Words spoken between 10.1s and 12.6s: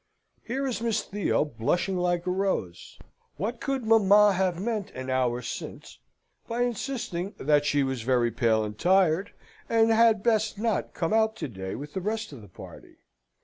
best not come out to day with the rest of the